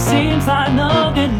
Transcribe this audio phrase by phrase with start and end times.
[0.00, 1.39] Seems like nothing.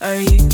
[0.00, 0.47] Are you?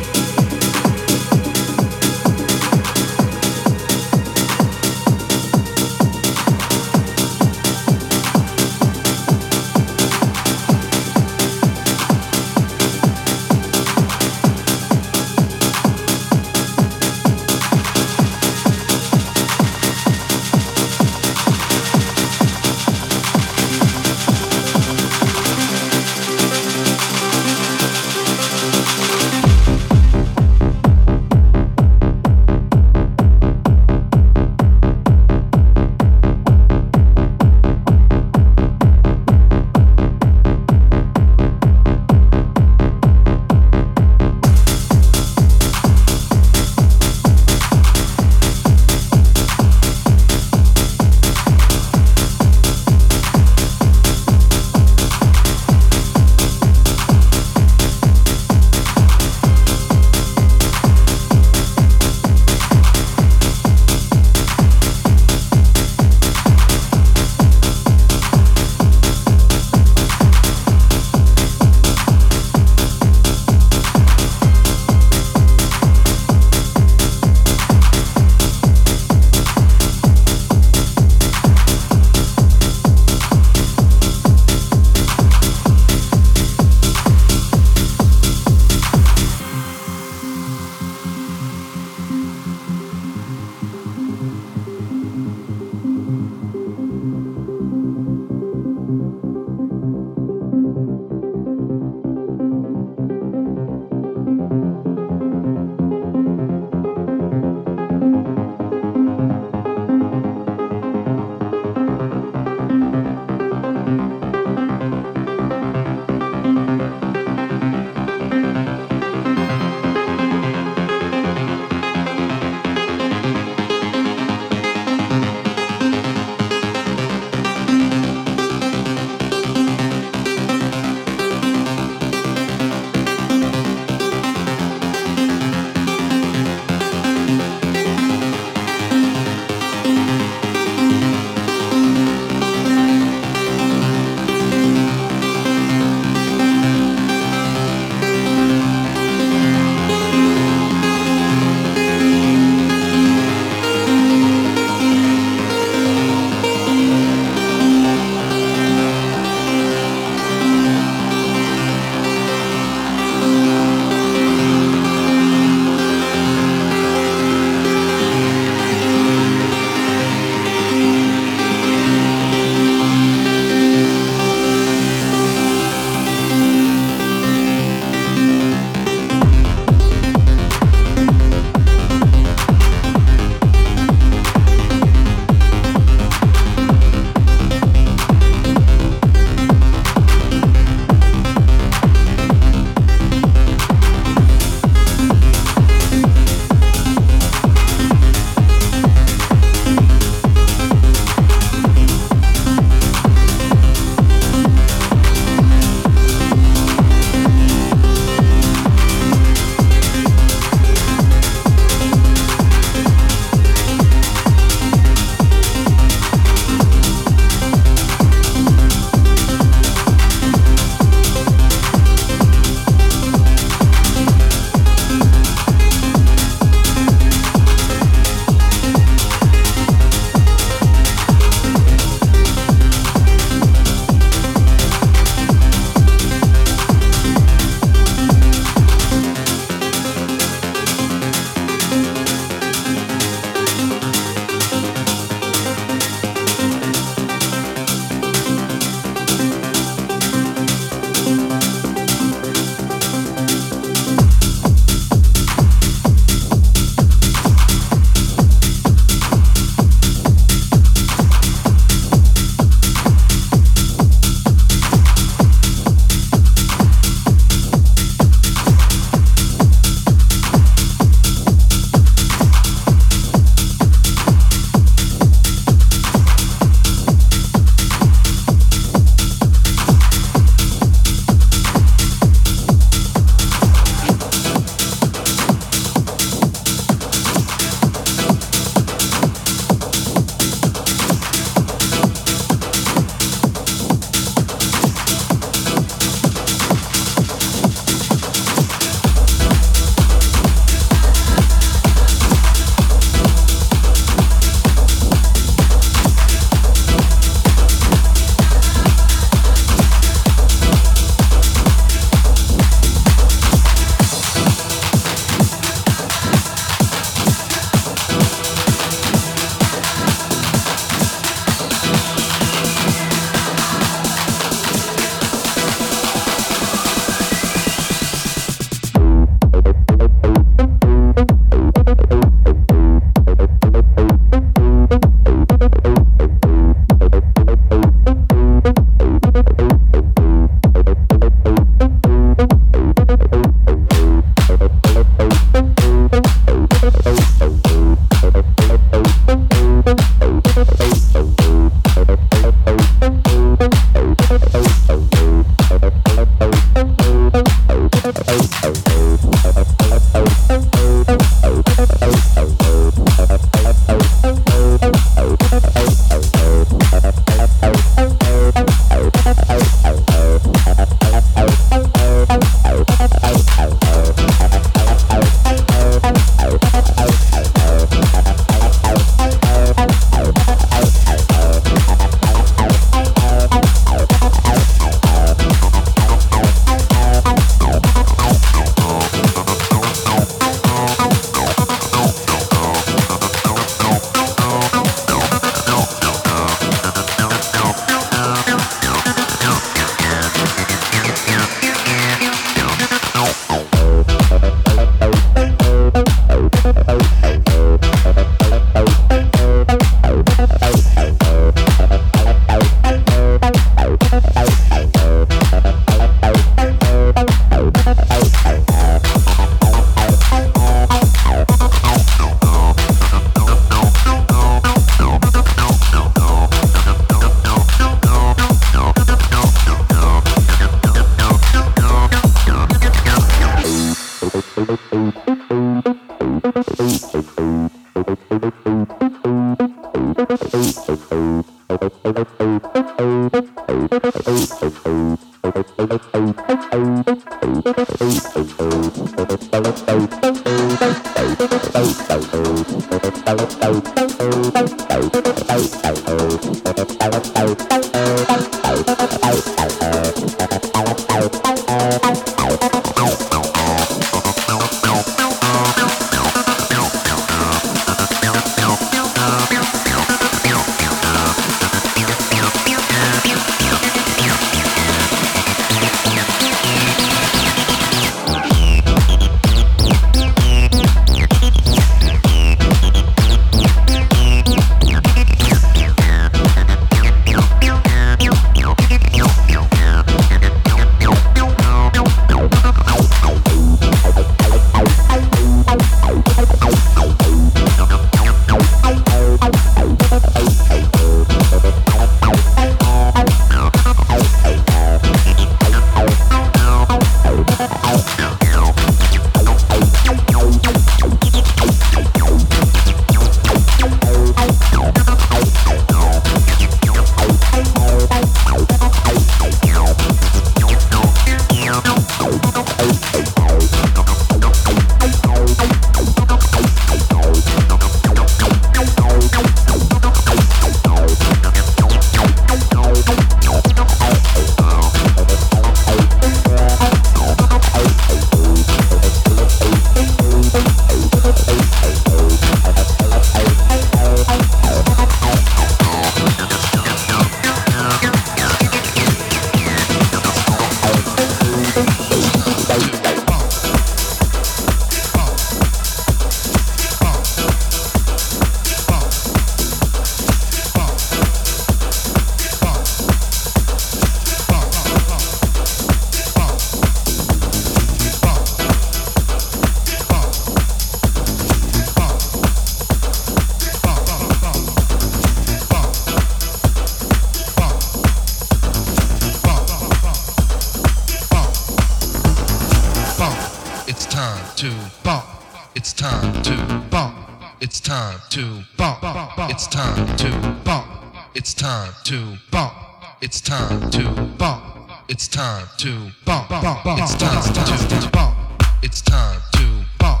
[591.64, 592.52] time to bump.
[593.00, 593.88] It's time to
[594.18, 594.70] bump.
[594.88, 596.30] It's time to bump.
[596.78, 598.16] It's time to bump.
[598.62, 600.00] It's time to bump.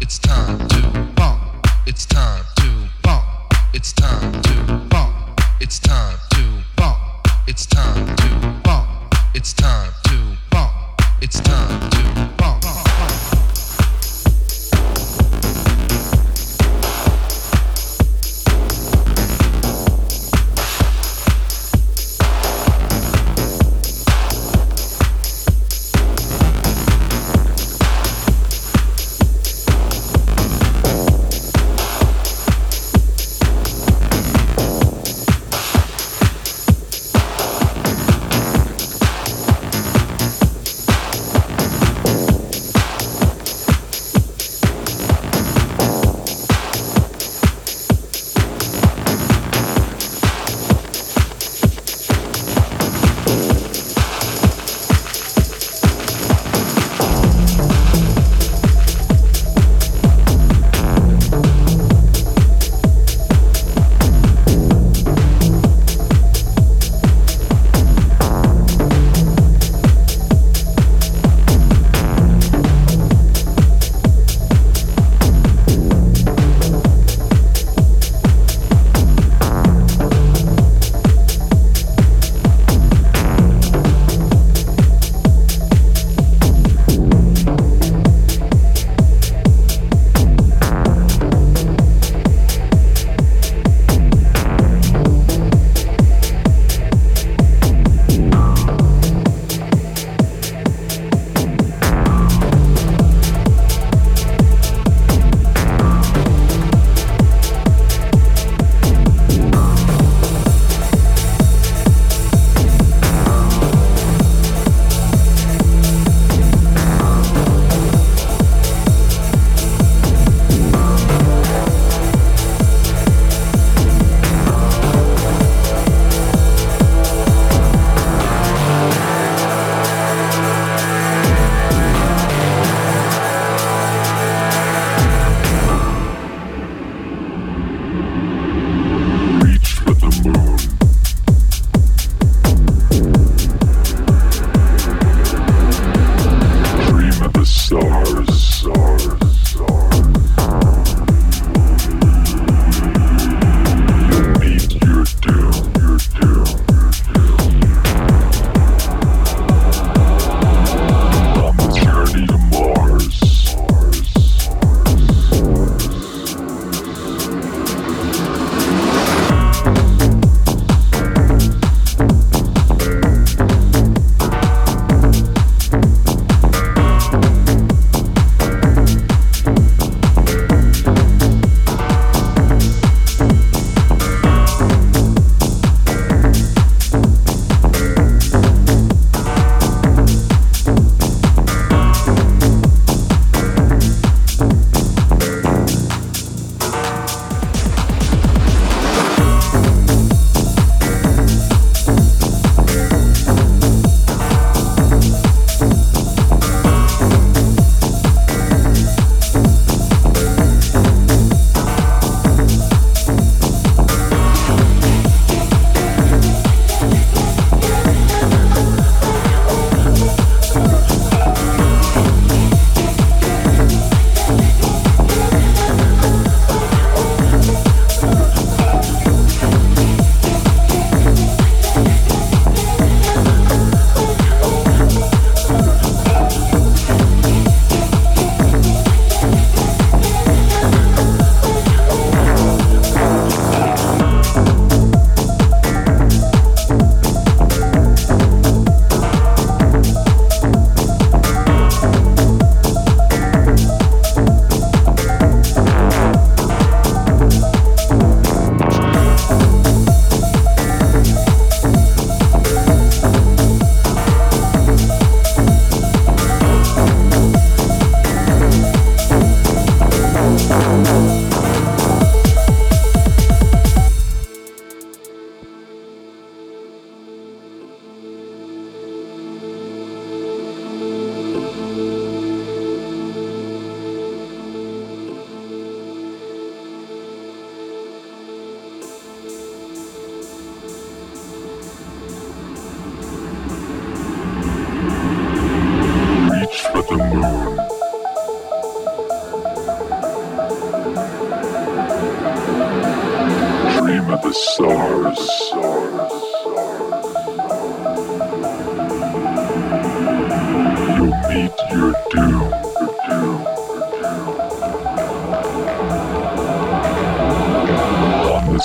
[0.00, 1.40] It's time to bump.
[1.86, 3.24] It's time to bump.
[3.74, 5.40] It's time to bump.
[5.60, 7.28] It's time to bump.
[7.46, 9.14] It's time to bump.
[9.34, 10.72] It's time to bump.
[11.22, 11.83] It's time.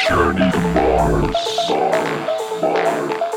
[0.10, 1.36] Journey to Mars.
[1.69, 2.61] Mars.
[2.64, 3.28] Mars.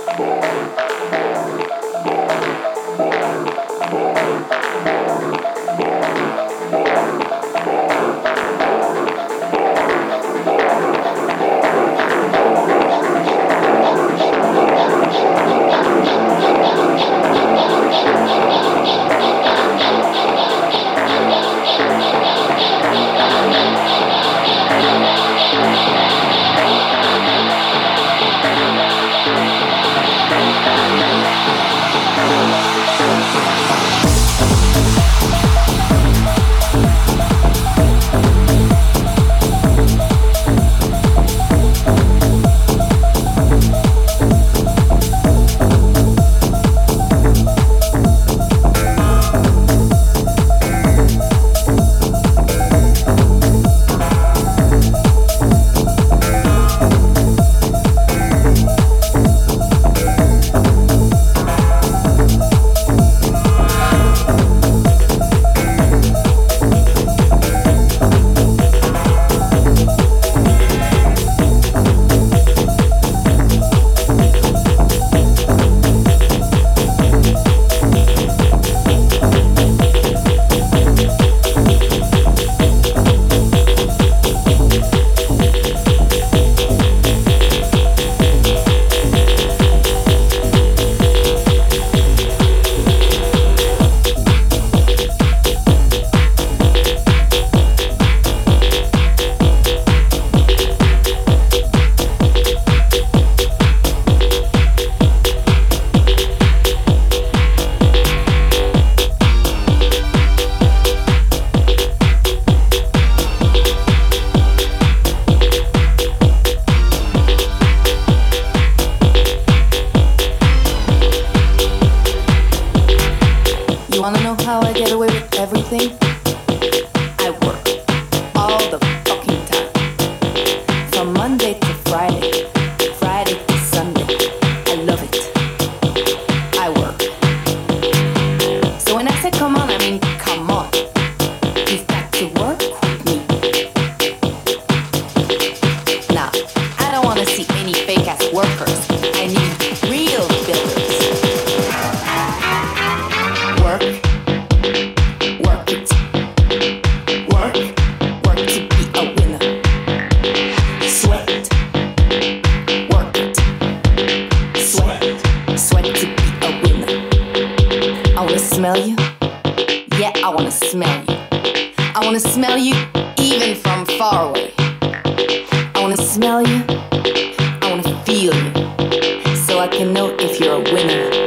[179.72, 181.21] can know if you're a winner.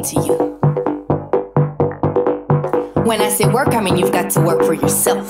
[0.00, 0.36] to you.
[3.04, 5.28] When I say work, I mean you've got to work for yourself.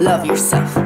[0.00, 0.77] Love yourself.